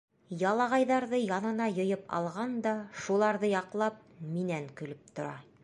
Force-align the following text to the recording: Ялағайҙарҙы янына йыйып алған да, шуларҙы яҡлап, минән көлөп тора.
Ялағайҙарҙы 0.43 1.19
янына 1.23 1.67
йыйып 1.75 2.09
алған 2.19 2.57
да, 2.65 2.73
шуларҙы 3.03 3.53
яҡлап, 3.53 4.03
минән 4.33 4.67
көлөп 4.81 5.17
тора. 5.21 5.37